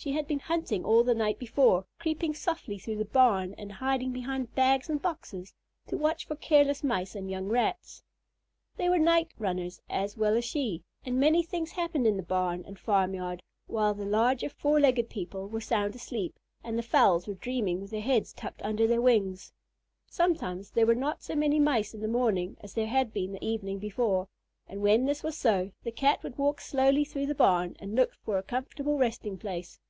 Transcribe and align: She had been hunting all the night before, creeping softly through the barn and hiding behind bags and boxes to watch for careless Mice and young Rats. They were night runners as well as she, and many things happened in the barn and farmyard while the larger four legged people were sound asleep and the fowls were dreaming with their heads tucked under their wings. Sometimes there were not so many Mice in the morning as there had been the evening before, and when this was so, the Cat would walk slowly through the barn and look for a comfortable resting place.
She 0.00 0.12
had 0.12 0.28
been 0.28 0.38
hunting 0.38 0.84
all 0.84 1.02
the 1.02 1.12
night 1.12 1.40
before, 1.40 1.84
creeping 1.98 2.32
softly 2.32 2.78
through 2.78 2.98
the 2.98 3.04
barn 3.04 3.52
and 3.58 3.72
hiding 3.72 4.12
behind 4.12 4.54
bags 4.54 4.88
and 4.88 5.02
boxes 5.02 5.52
to 5.88 5.96
watch 5.98 6.24
for 6.24 6.36
careless 6.36 6.84
Mice 6.84 7.16
and 7.16 7.28
young 7.28 7.48
Rats. 7.48 8.04
They 8.76 8.88
were 8.88 9.00
night 9.00 9.32
runners 9.38 9.80
as 9.90 10.16
well 10.16 10.36
as 10.36 10.44
she, 10.44 10.84
and 11.04 11.18
many 11.18 11.42
things 11.42 11.72
happened 11.72 12.06
in 12.06 12.16
the 12.16 12.22
barn 12.22 12.62
and 12.64 12.78
farmyard 12.78 13.42
while 13.66 13.92
the 13.92 14.04
larger 14.04 14.48
four 14.48 14.78
legged 14.78 15.10
people 15.10 15.48
were 15.48 15.60
sound 15.60 15.96
asleep 15.96 16.38
and 16.62 16.78
the 16.78 16.84
fowls 16.84 17.26
were 17.26 17.34
dreaming 17.34 17.80
with 17.80 17.90
their 17.90 18.00
heads 18.00 18.32
tucked 18.32 18.62
under 18.62 18.86
their 18.86 19.02
wings. 19.02 19.52
Sometimes 20.06 20.70
there 20.70 20.86
were 20.86 20.94
not 20.94 21.24
so 21.24 21.34
many 21.34 21.58
Mice 21.58 21.92
in 21.92 22.00
the 22.02 22.06
morning 22.06 22.56
as 22.60 22.72
there 22.74 22.86
had 22.86 23.12
been 23.12 23.32
the 23.32 23.44
evening 23.44 23.80
before, 23.80 24.28
and 24.68 24.80
when 24.80 25.06
this 25.06 25.24
was 25.24 25.36
so, 25.36 25.72
the 25.82 25.90
Cat 25.90 26.22
would 26.22 26.38
walk 26.38 26.60
slowly 26.60 27.04
through 27.04 27.26
the 27.26 27.34
barn 27.34 27.76
and 27.80 27.96
look 27.96 28.14
for 28.24 28.38
a 28.38 28.44
comfortable 28.44 28.96
resting 28.96 29.36
place. 29.36 29.80